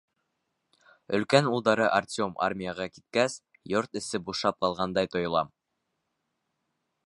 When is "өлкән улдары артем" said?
1.17-2.33